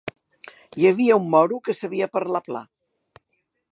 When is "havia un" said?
0.91-1.29